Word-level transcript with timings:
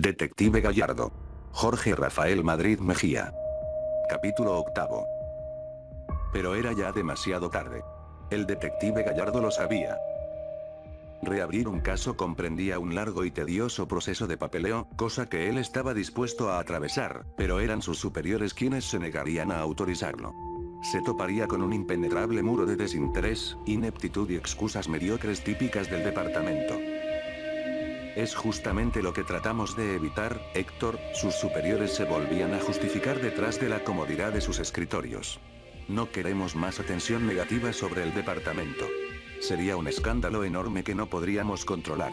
Detective 0.00 0.60
Gallardo. 0.60 1.10
Jorge 1.50 1.92
Rafael 1.96 2.44
Madrid 2.44 2.78
Mejía. 2.78 3.34
Capítulo 4.08 4.56
octavo. 4.56 5.04
Pero 6.32 6.54
era 6.54 6.72
ya 6.72 6.92
demasiado 6.92 7.50
tarde. 7.50 7.82
El 8.30 8.46
detective 8.46 9.02
Gallardo 9.02 9.40
lo 9.40 9.50
sabía. 9.50 9.98
Reabrir 11.20 11.66
un 11.66 11.80
caso 11.80 12.16
comprendía 12.16 12.78
un 12.78 12.94
largo 12.94 13.24
y 13.24 13.32
tedioso 13.32 13.88
proceso 13.88 14.28
de 14.28 14.36
papeleo, 14.36 14.86
cosa 14.94 15.28
que 15.28 15.48
él 15.48 15.58
estaba 15.58 15.94
dispuesto 15.94 16.48
a 16.48 16.60
atravesar, 16.60 17.24
pero 17.36 17.58
eran 17.58 17.82
sus 17.82 17.98
superiores 17.98 18.54
quienes 18.54 18.84
se 18.84 19.00
negarían 19.00 19.50
a 19.50 19.58
autorizarlo. 19.58 20.32
Se 20.80 21.02
toparía 21.02 21.48
con 21.48 21.60
un 21.60 21.72
impenetrable 21.72 22.44
muro 22.44 22.66
de 22.66 22.76
desinterés, 22.76 23.58
ineptitud 23.66 24.30
y 24.30 24.36
excusas 24.36 24.88
mediocres 24.88 25.42
típicas 25.42 25.90
del 25.90 26.04
departamento. 26.04 26.97
Es 28.16 28.34
justamente 28.34 29.02
lo 29.02 29.12
que 29.12 29.22
tratamos 29.22 29.76
de 29.76 29.94
evitar, 29.94 30.40
Héctor, 30.54 30.98
sus 31.14 31.34
superiores 31.34 31.92
se 31.92 32.04
volvían 32.04 32.54
a 32.54 32.60
justificar 32.60 33.20
detrás 33.20 33.60
de 33.60 33.68
la 33.68 33.84
comodidad 33.84 34.32
de 34.32 34.40
sus 34.40 34.58
escritorios. 34.58 35.40
No 35.88 36.10
queremos 36.10 36.56
más 36.56 36.80
atención 36.80 37.26
negativa 37.26 37.72
sobre 37.72 38.02
el 38.02 38.14
departamento. 38.14 38.86
Sería 39.40 39.76
un 39.76 39.88
escándalo 39.88 40.44
enorme 40.44 40.82
que 40.84 40.94
no 40.94 41.08
podríamos 41.08 41.64
controlar. 41.64 42.12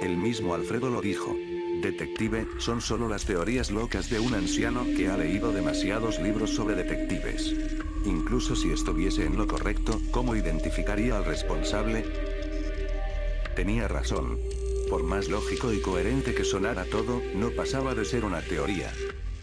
El 0.00 0.16
mismo 0.16 0.54
Alfredo 0.54 0.90
lo 0.90 1.00
dijo. 1.00 1.36
Detective, 1.82 2.46
son 2.58 2.80
solo 2.80 3.08
las 3.08 3.24
teorías 3.24 3.70
locas 3.70 4.10
de 4.10 4.20
un 4.20 4.34
anciano 4.34 4.84
que 4.96 5.08
ha 5.08 5.16
leído 5.16 5.52
demasiados 5.52 6.18
libros 6.20 6.50
sobre 6.50 6.74
detectives. 6.74 7.54
Incluso 8.04 8.56
si 8.56 8.72
estuviese 8.72 9.24
en 9.24 9.36
lo 9.36 9.46
correcto, 9.46 10.00
¿cómo 10.10 10.34
identificaría 10.34 11.16
al 11.16 11.24
responsable? 11.24 12.31
Tenía 13.54 13.86
razón. 13.86 14.38
Por 14.88 15.02
más 15.02 15.28
lógico 15.28 15.72
y 15.72 15.80
coherente 15.80 16.34
que 16.34 16.44
sonara 16.44 16.84
todo, 16.86 17.20
no 17.34 17.50
pasaba 17.50 17.94
de 17.94 18.04
ser 18.04 18.24
una 18.24 18.40
teoría. 18.40 18.90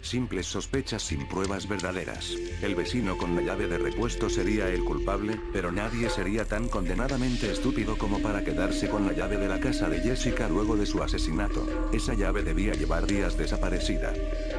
Simples 0.02 0.46
sospechas 0.46 1.02
sin 1.02 1.26
pruebas 1.28 1.68
verdaderas. 1.68 2.34
El 2.62 2.74
vecino 2.74 3.16
con 3.16 3.36
la 3.36 3.42
llave 3.42 3.66
de 3.66 3.78
repuesto 3.78 4.28
sería 4.28 4.68
el 4.68 4.84
culpable, 4.84 5.38
pero 5.52 5.70
nadie 5.70 6.10
sería 6.10 6.44
tan 6.44 6.68
condenadamente 6.68 7.50
estúpido 7.50 7.96
como 7.96 8.20
para 8.20 8.44
quedarse 8.44 8.88
con 8.88 9.06
la 9.06 9.12
llave 9.12 9.36
de 9.36 9.48
la 9.48 9.60
casa 9.60 9.88
de 9.88 10.00
Jessica 10.00 10.48
luego 10.48 10.76
de 10.76 10.86
su 10.86 11.02
asesinato. 11.02 11.66
Esa 11.92 12.14
llave 12.14 12.42
debía 12.42 12.74
llevar 12.74 13.06
días 13.06 13.36
desaparecida. 13.36 14.12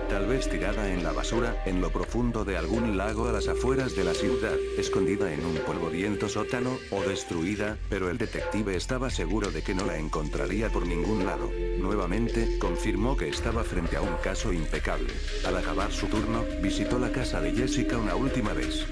Tal 0.09 0.27
vez 0.27 0.49
tirada 0.49 0.91
en 0.91 1.03
la 1.03 1.13
basura, 1.13 1.63
en 1.65 1.79
lo 1.79 1.89
profundo 1.89 2.43
de 2.43 2.57
algún 2.57 2.97
lago 2.97 3.29
a 3.29 3.31
las 3.31 3.47
afueras 3.47 3.95
de 3.95 4.03
la 4.03 4.13
ciudad, 4.13 4.57
escondida 4.77 5.33
en 5.33 5.45
un 5.45 5.55
polvoriento 5.65 6.27
sótano, 6.27 6.77
o 6.89 7.01
destruida, 7.03 7.77
pero 7.89 8.09
el 8.09 8.17
detective 8.17 8.75
estaba 8.75 9.09
seguro 9.09 9.51
de 9.51 9.61
que 9.61 9.73
no 9.73 9.85
la 9.85 9.97
encontraría 9.97 10.69
por 10.69 10.85
ningún 10.85 11.25
lado. 11.25 11.49
Nuevamente, 11.79 12.57
confirmó 12.59 13.15
que 13.15 13.29
estaba 13.29 13.63
frente 13.63 13.95
a 13.95 14.01
un 14.01 14.15
caso 14.21 14.51
impecable. 14.51 15.13
Al 15.45 15.57
acabar 15.57 15.91
su 15.91 16.07
turno, 16.07 16.45
visitó 16.61 16.99
la 16.99 17.11
casa 17.11 17.41
de 17.41 17.51
Jessica 17.51 17.97
una 17.97 18.15
última 18.15 18.53
vez. 18.53 18.85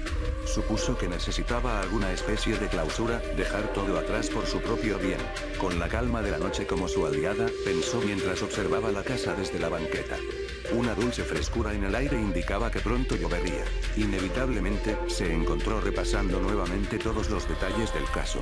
Supuso 0.44 0.98
que 0.98 1.08
necesitaba 1.08 1.80
alguna 1.80 2.12
especie 2.12 2.58
de 2.58 2.66
clausura, 2.66 3.22
dejar 3.36 3.72
todo 3.72 3.98
atrás 3.98 4.28
por 4.28 4.46
su 4.46 4.60
propio 4.60 4.98
bien. 4.98 5.20
Con 5.58 5.78
la 5.78 5.88
calma 5.88 6.22
de 6.22 6.32
la 6.32 6.38
noche 6.38 6.66
como 6.66 6.88
su 6.88 7.06
aliada, 7.06 7.46
pensó 7.64 8.00
mientras 8.00 8.42
observaba 8.42 8.90
la 8.90 9.04
casa 9.04 9.34
desde 9.34 9.60
la 9.60 9.68
banqueta. 9.68 10.16
Una 10.72 10.94
dulce 10.94 11.24
frescura 11.24 11.72
en 11.72 11.84
el 11.84 11.94
aire 11.94 12.16
indicaba 12.16 12.70
que 12.70 12.80
pronto 12.80 13.16
llovería. 13.16 13.64
Inevitablemente, 13.96 14.96
se 15.08 15.32
encontró 15.32 15.80
repasando 15.80 16.40
nuevamente 16.40 16.98
todos 16.98 17.30
los 17.30 17.48
detalles 17.48 17.92
del 17.94 18.04
caso. 18.12 18.40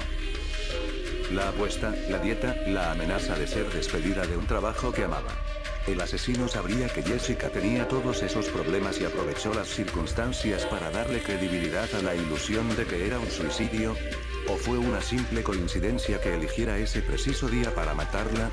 La 1.32 1.50
apuesta, 1.50 1.94
la 2.08 2.18
dieta, 2.18 2.56
la 2.68 2.92
amenaza 2.92 3.34
de 3.38 3.46
ser 3.46 3.70
despedida 3.70 4.26
de 4.26 4.36
un 4.36 4.46
trabajo 4.46 4.92
que 4.92 5.04
amaba. 5.04 5.32
El 5.88 6.02
asesino 6.02 6.48
sabría 6.48 6.86
que 6.88 7.02
Jessica 7.02 7.48
tenía 7.48 7.88
todos 7.88 8.22
esos 8.22 8.50
problemas 8.50 9.00
y 9.00 9.06
aprovechó 9.06 9.54
las 9.54 9.68
circunstancias 9.68 10.66
para 10.66 10.90
darle 10.90 11.22
credibilidad 11.22 11.88
a 11.94 12.02
la 12.02 12.14
ilusión 12.14 12.68
de 12.76 12.84
que 12.84 13.06
era 13.06 13.18
un 13.18 13.30
suicidio. 13.30 13.96
¿O 14.48 14.56
fue 14.56 14.76
una 14.76 15.00
simple 15.00 15.42
coincidencia 15.42 16.20
que 16.20 16.34
eligiera 16.34 16.76
ese 16.76 17.00
preciso 17.00 17.48
día 17.48 17.74
para 17.74 17.94
matarla? 17.94 18.50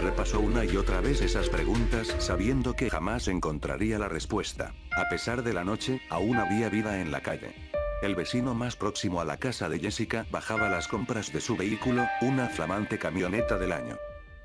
Repasó 0.00 0.40
una 0.40 0.64
y 0.64 0.78
otra 0.78 1.02
vez 1.02 1.20
esas 1.20 1.50
preguntas 1.50 2.16
sabiendo 2.18 2.72
que 2.74 2.88
jamás 2.88 3.28
encontraría 3.28 3.98
la 3.98 4.08
respuesta. 4.08 4.72
A 4.96 5.10
pesar 5.10 5.42
de 5.42 5.52
la 5.52 5.64
noche, 5.64 6.00
aún 6.08 6.38
había 6.38 6.70
vida 6.70 7.02
en 7.02 7.12
la 7.12 7.20
calle. 7.20 7.54
El 8.00 8.14
vecino 8.14 8.54
más 8.54 8.76
próximo 8.76 9.20
a 9.20 9.26
la 9.26 9.36
casa 9.36 9.68
de 9.68 9.80
Jessica 9.80 10.24
bajaba 10.30 10.70
las 10.70 10.88
compras 10.88 11.30
de 11.30 11.42
su 11.42 11.58
vehículo, 11.58 12.08
una 12.22 12.48
flamante 12.48 12.98
camioneta 12.98 13.58
del 13.58 13.72
año. 13.72 13.98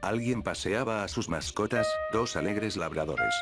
Alguien 0.06 0.44
paseaba 0.44 1.04
a 1.04 1.08
sus 1.08 1.30
mascotas, 1.30 1.88
dos 2.14 2.36
alegres 2.36 2.78
labradores. 2.78 3.34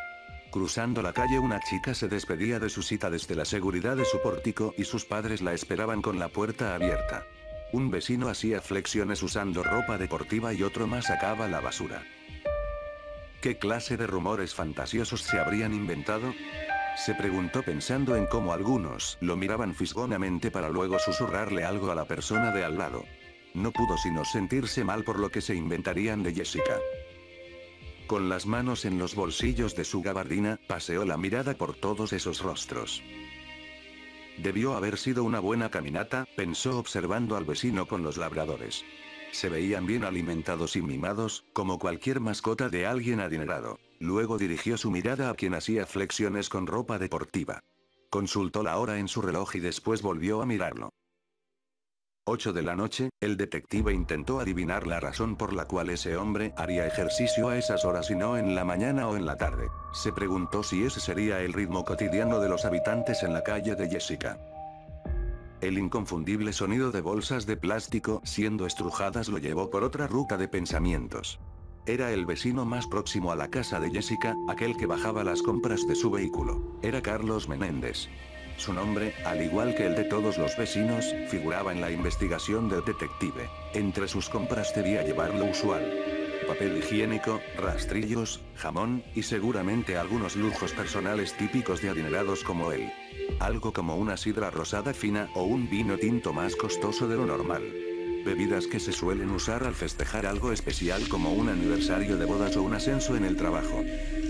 Cruzando 0.49 1.01
la 1.01 1.11
calle 1.11 1.37
una 1.37 1.59
chica 1.59 1.93
se 1.93 2.07
despedía 2.07 2.57
de 2.57 2.69
su 2.69 2.83
cita 2.83 3.09
desde 3.09 3.35
la 3.35 3.43
seguridad 3.43 3.97
de 3.97 4.05
su 4.05 4.21
pórtico 4.21 4.73
y 4.77 4.85
sus 4.85 5.03
padres 5.03 5.41
la 5.41 5.51
esperaban 5.51 6.01
con 6.01 6.19
la 6.19 6.29
puerta 6.29 6.73
abierta. 6.73 7.25
Un 7.73 7.91
vecino 7.91 8.29
hacía 8.29 8.61
flexiones 8.61 9.21
usando 9.23 9.61
ropa 9.61 9.97
deportiva 9.97 10.53
y 10.53 10.63
otro 10.63 10.87
más 10.87 11.07
sacaba 11.07 11.49
la 11.49 11.59
basura. 11.59 12.01
¿Qué 13.41 13.57
clase 13.57 13.97
de 13.97 14.07
rumores 14.07 14.55
fantasiosos 14.55 15.21
se 15.21 15.39
habrían 15.39 15.73
inventado? 15.73 16.33
Se 16.95 17.13
preguntó 17.13 17.63
pensando 17.63 18.15
en 18.15 18.25
cómo 18.25 18.53
algunos 18.53 19.17
lo 19.19 19.35
miraban 19.35 19.75
fisgonamente 19.75 20.49
para 20.49 20.69
luego 20.69 20.97
susurrarle 20.97 21.65
algo 21.65 21.91
a 21.91 21.95
la 21.95 22.05
persona 22.05 22.51
de 22.51 22.63
al 22.63 22.77
lado. 22.77 23.03
No 23.53 23.71
pudo 23.71 23.97
sino 23.97 24.25
sentirse 24.25 24.83
mal 24.83 25.03
por 25.03 25.19
lo 25.19 25.29
que 25.29 25.41
se 25.41 25.55
inventarían 25.55 26.23
de 26.23 26.33
Jessica. 26.33 26.79
Con 28.07 28.29
las 28.29 28.45
manos 28.45 28.85
en 28.85 28.97
los 28.97 29.15
bolsillos 29.15 29.75
de 29.75 29.85
su 29.85 30.01
gabardina, 30.01 30.59
paseó 30.67 31.05
la 31.05 31.17
mirada 31.17 31.53
por 31.53 31.75
todos 31.75 32.13
esos 32.13 32.41
rostros. 32.41 33.01
Debió 34.37 34.75
haber 34.75 34.97
sido 34.97 35.23
una 35.23 35.39
buena 35.39 35.69
caminata, 35.69 36.27
pensó 36.35 36.79
observando 36.79 37.37
al 37.37 37.45
vecino 37.45 37.87
con 37.87 38.03
los 38.03 38.17
labradores. 38.17 38.83
Se 39.31 39.49
veían 39.49 39.85
bien 39.85 40.03
alimentados 40.03 40.75
y 40.75 40.81
mimados, 40.81 41.45
como 41.53 41.79
cualquier 41.79 42.19
mascota 42.19 42.69
de 42.69 42.85
alguien 42.85 43.19
adinerado. 43.19 43.79
Luego 43.99 44.37
dirigió 44.37 44.77
su 44.77 44.91
mirada 44.91 45.29
a 45.29 45.35
quien 45.35 45.53
hacía 45.53 45.85
flexiones 45.85 46.49
con 46.49 46.67
ropa 46.67 46.99
deportiva. 46.99 47.63
Consultó 48.09 48.63
la 48.63 48.77
hora 48.77 48.99
en 48.99 49.07
su 49.07 49.21
reloj 49.21 49.55
y 49.55 49.59
después 49.59 50.01
volvió 50.01 50.41
a 50.41 50.45
mirarlo. 50.45 50.91
8 52.25 52.53
de 52.53 52.61
la 52.61 52.73
noche, 52.73 53.09
el 53.19 53.35
detective 53.35 53.91
intentó 53.91 54.39
adivinar 54.39 54.87
la 54.87 55.01
razón 55.01 55.35
por 55.35 55.51
la 55.51 55.65
cual 55.65 55.89
ese 55.89 56.15
hombre 56.15 56.53
haría 56.55 56.87
ejercicio 56.87 57.49
a 57.49 57.57
esas 57.57 57.83
horas 57.83 58.09
y 58.11 58.15
no 58.15 58.37
en 58.37 58.55
la 58.55 58.63
mañana 58.63 59.09
o 59.09 59.17
en 59.17 59.25
la 59.25 59.35
tarde. 59.35 59.67
Se 59.91 60.13
preguntó 60.13 60.63
si 60.63 60.85
ese 60.85 61.01
sería 61.01 61.41
el 61.41 61.51
ritmo 61.51 61.83
cotidiano 61.83 62.39
de 62.39 62.47
los 62.47 62.63
habitantes 62.63 63.23
en 63.23 63.33
la 63.33 63.43
calle 63.43 63.75
de 63.75 63.89
Jessica. 63.89 64.37
El 65.59 65.77
inconfundible 65.77 66.53
sonido 66.53 66.91
de 66.91 67.01
bolsas 67.01 67.45
de 67.45 67.57
plástico 67.57 68.21
siendo 68.23 68.65
estrujadas 68.65 69.27
lo 69.27 69.37
llevó 69.37 69.69
por 69.69 69.83
otra 69.83 70.07
ruta 70.07 70.37
de 70.37 70.47
pensamientos. 70.47 71.41
Era 71.85 72.13
el 72.13 72.25
vecino 72.25 72.63
más 72.63 72.87
próximo 72.87 73.33
a 73.33 73.35
la 73.35 73.49
casa 73.49 73.81
de 73.81 73.91
Jessica, 73.91 74.33
aquel 74.47 74.77
que 74.77 74.85
bajaba 74.85 75.25
las 75.25 75.41
compras 75.41 75.85
de 75.89 75.95
su 75.95 76.09
vehículo. 76.09 76.79
Era 76.81 77.01
Carlos 77.01 77.49
Menéndez. 77.49 78.07
Su 78.57 78.73
nombre, 78.73 79.13
al 79.25 79.41
igual 79.41 79.75
que 79.75 79.85
el 79.85 79.95
de 79.95 80.03
todos 80.03 80.37
los 80.37 80.55
vecinos, 80.55 81.13
figuraba 81.27 81.71
en 81.71 81.81
la 81.81 81.91
investigación 81.91 82.69
del 82.69 82.85
detective. 82.85 83.49
Entre 83.73 84.07
sus 84.07 84.29
compras 84.29 84.73
debía 84.75 85.03
llevar 85.03 85.33
lo 85.33 85.45
usual. 85.45 85.91
Papel 86.47 86.77
higiénico, 86.77 87.41
rastrillos, 87.57 88.41
jamón, 88.55 89.03
y 89.15 89.23
seguramente 89.23 89.97
algunos 89.97 90.35
lujos 90.35 90.73
personales 90.73 91.35
típicos 91.37 91.81
de 91.81 91.89
adinerados 91.89 92.43
como 92.43 92.71
él. 92.71 92.91
Algo 93.39 93.73
como 93.73 93.95
una 93.95 94.17
sidra 94.17 94.51
rosada 94.51 94.93
fina 94.93 95.29
o 95.35 95.43
un 95.43 95.69
vino 95.69 95.97
tinto 95.97 96.33
más 96.33 96.55
costoso 96.55 97.07
de 97.07 97.15
lo 97.15 97.25
normal. 97.25 97.92
Bebidas 98.23 98.67
que 98.67 98.79
se 98.79 98.93
suelen 98.93 99.31
usar 99.31 99.65
al 99.65 99.75
festejar 99.75 100.25
algo 100.25 100.53
especial 100.53 101.09
como 101.09 101.33
un 101.33 101.49
aniversario 101.49 102.15
de 102.15 102.25
bodas 102.25 102.55
o 102.55 102.63
un 102.63 102.73
ascenso 102.73 103.17
en 103.17 103.25
el 103.25 103.35
trabajo. 103.35 103.83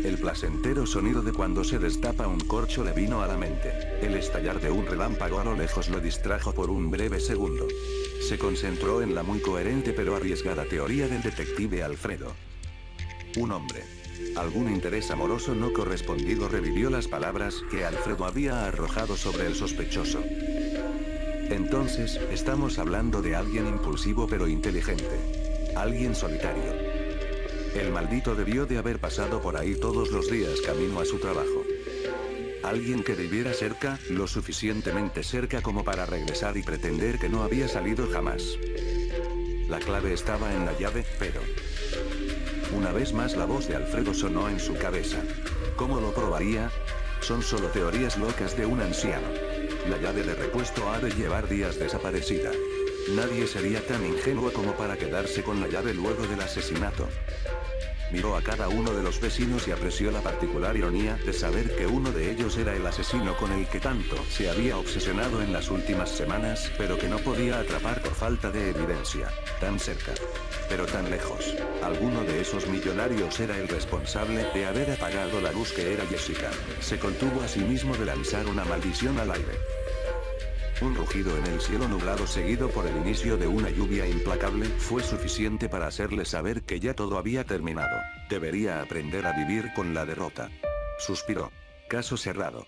El 0.03 0.17
placentero 0.17 0.87
sonido 0.87 1.21
de 1.21 1.31
cuando 1.31 1.63
se 1.63 1.77
destapa 1.77 2.27
un 2.27 2.39
corcho 2.39 2.83
le 2.83 2.91
vino 2.93 3.21
a 3.21 3.27
la 3.27 3.37
mente. 3.37 3.71
El 4.01 4.15
estallar 4.15 4.59
de 4.59 4.71
un 4.71 4.87
relámpago 4.87 5.39
a 5.39 5.43
lo 5.43 5.55
lejos 5.55 5.89
lo 5.89 5.99
distrajo 5.99 6.53
por 6.53 6.71
un 6.71 6.89
breve 6.89 7.19
segundo. 7.19 7.67
Se 8.27 8.39
concentró 8.39 9.03
en 9.03 9.13
la 9.13 9.21
muy 9.21 9.39
coherente 9.39 9.93
pero 9.93 10.15
arriesgada 10.15 10.65
teoría 10.65 11.07
del 11.07 11.21
detective 11.21 11.83
Alfredo. 11.83 12.33
Un 13.37 13.51
hombre. 13.51 13.83
Algún 14.35 14.71
interés 14.71 15.11
amoroso 15.11 15.53
no 15.53 15.71
correspondido 15.71 16.49
revivió 16.49 16.89
las 16.89 17.07
palabras 17.07 17.63
que 17.69 17.85
Alfredo 17.85 18.25
había 18.25 18.65
arrojado 18.65 19.17
sobre 19.17 19.45
el 19.45 19.53
sospechoso. 19.53 20.23
Entonces, 21.53 22.19
estamos 22.31 22.79
hablando 22.79 23.21
de 23.21 23.35
alguien 23.35 23.67
impulsivo 23.67 24.27
pero 24.27 24.47
inteligente. 24.47 25.19
Alguien 25.75 26.15
solitario. 26.15 26.73
El 27.75 27.91
maldito 27.91 28.33
debió 28.33 28.65
de 28.65 28.79
haber 28.79 28.97
pasado 28.97 29.39
por 29.39 29.55
ahí 29.55 29.75
todos 29.75 30.09
los 30.09 30.31
días 30.31 30.61
camino 30.61 30.99
a 30.99 31.05
su 31.05 31.19
trabajo. 31.19 31.63
Alguien 32.63 33.03
que 33.03 33.13
viviera 33.13 33.53
cerca, 33.53 33.99
lo 34.09 34.25
suficientemente 34.25 35.21
cerca 35.21 35.61
como 35.61 35.83
para 35.83 36.07
regresar 36.07 36.57
y 36.57 36.63
pretender 36.63 37.19
que 37.19 37.29
no 37.29 37.43
había 37.43 37.67
salido 37.67 38.09
jamás. 38.09 38.57
La 39.69 39.77
clave 39.77 40.13
estaba 40.13 40.55
en 40.55 40.65
la 40.65 40.75
llave, 40.79 41.05
pero... 41.19 41.41
Una 42.75 42.91
vez 42.91 43.13
más 43.13 43.37
la 43.37 43.45
voz 43.45 43.67
de 43.67 43.75
Alfredo 43.75 44.15
sonó 44.15 44.49
en 44.49 44.59
su 44.59 44.73
cabeza. 44.73 45.19
¿Cómo 45.75 46.01
lo 46.01 46.15
probaría? 46.15 46.71
Son 47.21 47.43
solo 47.43 47.67
teorías 47.67 48.17
locas 48.17 48.57
de 48.57 48.65
un 48.65 48.81
anciano. 48.81 49.52
La 49.89 49.97
llave 49.97 50.23
de 50.23 50.33
repuesto 50.33 50.89
ha 50.89 50.99
de 50.99 51.11
llevar 51.11 51.49
días 51.49 51.77
desaparecida. 51.77 52.51
Nadie 53.15 53.45
sería 53.47 53.85
tan 53.85 54.05
ingenuo 54.05 54.53
como 54.53 54.71
para 54.77 54.95
quedarse 54.95 55.43
con 55.43 55.59
la 55.59 55.67
llave 55.67 55.93
luego 55.93 56.25
del 56.25 56.39
asesinato. 56.39 57.09
Miró 58.13 58.37
a 58.37 58.43
cada 58.43 58.69
uno 58.69 58.93
de 58.93 59.01
los 59.01 59.19
vecinos 59.19 59.67
y 59.67 59.71
apreció 59.71 60.11
la 60.11 60.21
particular 60.21 60.77
ironía 60.77 61.15
de 61.25 61.33
saber 61.33 61.75
que 61.75 61.87
uno 61.87 62.11
de 62.11 62.29
ellos 62.29 62.55
era 62.57 62.75
el 62.75 62.85
asesino 62.85 63.35
con 63.35 63.51
el 63.51 63.65
que 63.67 63.79
tanto 63.79 64.15
se 64.29 64.51
había 64.51 64.77
obsesionado 64.77 65.41
en 65.41 65.51
las 65.51 65.71
últimas 65.71 66.11
semanas, 66.11 66.71
pero 66.77 66.95
que 66.99 67.07
no 67.07 67.17
podía 67.17 67.59
atrapar 67.59 68.03
por 68.03 68.13
falta 68.13 68.51
de 68.51 68.69
evidencia. 68.69 69.29
Tan 69.59 69.79
cerca. 69.79 70.13
Pero 70.69 70.85
tan 70.85 71.09
lejos. 71.09 71.55
Alguno 71.81 72.23
de 72.23 72.41
esos 72.41 72.67
millonarios 72.67 73.39
era 73.39 73.57
el 73.57 73.67
responsable 73.67 74.45
de 74.53 74.67
haber 74.67 74.91
apagado 74.91 75.41
la 75.41 75.51
luz 75.51 75.73
que 75.73 75.93
era 75.93 76.05
Jessica. 76.05 76.51
Se 76.81 76.99
contuvo 76.99 77.41
a 77.41 77.47
sí 77.47 77.61
mismo 77.61 77.97
de 77.97 78.05
lanzar 78.05 78.45
una 78.45 78.63
maldición 78.63 79.17
al 79.17 79.31
aire. 79.31 79.57
Un 80.83 80.95
rugido 80.95 81.37
en 81.37 81.45
el 81.45 81.61
cielo 81.61 81.87
nublado 81.87 82.27
seguido 82.27 82.69
por 82.69 82.85
el 82.85 82.97
inicio 82.97 83.37
de 83.37 83.47
una 83.47 83.69
lluvia 83.69 84.05
implacable 84.05 84.65
fue 84.65 85.01
suficiente 85.01 85.69
para 85.69 85.87
hacerle 85.87 86.25
saber 86.25 86.63
que 86.63 86.81
ya 86.81 86.93
todo 86.93 87.17
había 87.17 87.45
terminado. 87.45 88.01
Debería 88.29 88.81
aprender 88.81 89.25
a 89.25 89.31
vivir 89.31 89.71
con 89.73 89.93
la 89.93 90.05
derrota. 90.05 90.49
Suspiró. 90.99 91.53
Caso 91.87 92.17
cerrado. 92.17 92.67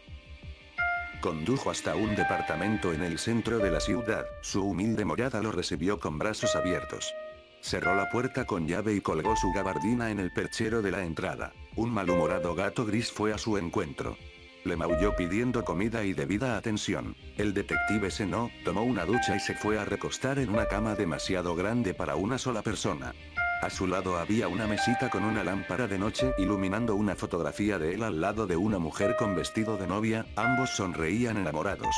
Condujo 1.19 1.69
hasta 1.69 1.97
un 1.97 2.15
departamento 2.15 2.94
en 2.94 3.03
el 3.03 3.19
centro 3.19 3.57
de 3.57 3.69
la 3.69 3.81
ciudad. 3.81 4.25
Su 4.41 4.63
humilde 4.63 5.03
morada 5.03 5.41
lo 5.41 5.51
recibió 5.51 6.00
con 6.00 6.18
brazos 6.18 6.56
abiertos. 6.56 7.13
Cerró 7.59 7.95
la 7.95 8.09
puerta 8.09 8.45
con 8.45 8.65
llave 8.65 8.94
y 8.94 9.01
colgó 9.01 9.35
su 9.35 9.51
gabardina 9.51 10.09
en 10.09 10.21
el 10.21 10.31
perchero 10.31 10.81
de 10.81 10.91
la 10.91 11.03
entrada. 11.03 11.51
Un 11.75 11.91
malhumorado 11.91 12.56
gato 12.56 12.85
gris 12.85 13.11
fue 13.11 13.33
a 13.33 13.38
su 13.38 13.57
encuentro. 13.57 14.15
Le 14.65 14.75
maulló 14.75 15.15
pidiendo 15.15 15.63
comida 15.63 16.03
y 16.03 16.13
debida 16.13 16.57
atención. 16.57 17.15
El 17.38 17.53
detective 17.53 18.09
cenó, 18.09 18.50
tomó 18.63 18.81
una 18.81 19.06
ducha 19.06 19.35
y 19.35 19.39
se 19.39 19.53
fue 19.53 19.77
a 19.77 19.85
recostar 19.85 20.39
en 20.39 20.50
una 20.50 20.65
cama 20.65 20.95
demasiado 20.95 21.56
grande 21.56 21.94
para 21.94 22.15
una 22.15 22.39
sola 22.39 22.63
persona. 22.63 23.13
A 23.62 23.69
su 23.69 23.85
lado 23.85 24.17
había 24.17 24.47
una 24.47 24.65
mesita 24.65 25.12
con 25.12 25.23
una 25.23 25.44
lámpara 25.44 25.88
de 25.88 26.00
noche 26.00 26.33
iluminando 26.39 26.95
una 26.95 27.15
fotografía 27.15 27.77
de 27.77 27.94
él 27.94 28.01
al 28.01 28.19
lado 28.19 28.47
de 28.47 28.56
una 28.56 28.79
mujer 28.79 29.15
con 29.17 29.35
vestido 29.35 29.77
de 29.77 29.85
novia, 29.85 30.25
ambos 30.35 30.71
sonreían 30.71 31.38
enamorados. 31.38 31.95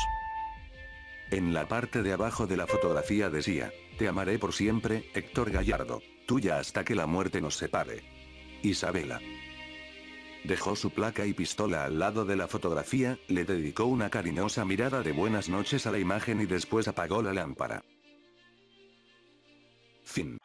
En 1.31 1.53
la 1.53 1.69
parte 1.69 2.03
de 2.03 2.11
abajo 2.11 2.47
de 2.47 2.57
la 2.57 2.67
fotografía 2.67 3.29
decía, 3.29 3.71
Te 3.97 4.09
amaré 4.09 4.39
por 4.39 4.51
siempre, 4.51 5.09
Héctor 5.13 5.51
Gallardo, 5.51 6.01
tuya 6.25 6.59
hasta 6.59 6.83
que 6.83 6.95
la 6.95 7.07
muerte 7.07 7.39
nos 7.39 7.55
separe. 7.55 8.03
Isabela. 8.61 9.21
Dejó 10.47 10.77
su 10.77 10.91
placa 10.91 11.25
y 11.25 11.33
pistola 11.33 11.83
al 11.83 11.99
lado 11.99 12.23
de 12.23 12.37
la 12.37 12.47
fotografía, 12.47 13.19
le 13.27 13.43
dedicó 13.43 13.83
una 13.83 14.09
cariñosa 14.09 14.63
mirada 14.63 15.03
de 15.03 15.11
buenas 15.11 15.49
noches 15.49 15.85
a 15.85 15.91
la 15.91 15.99
imagen 15.99 16.39
y 16.39 16.45
después 16.45 16.87
apagó 16.87 17.21
la 17.21 17.33
lámpara. 17.33 17.83
Fin. 20.05 20.37